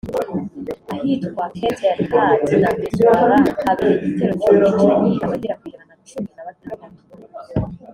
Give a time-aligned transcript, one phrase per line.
[0.93, 6.97] ahitwa Oued El-Had na Mezouara habereye igitero cy’ubwicanyi abagera ku ijana na cumi na batandatu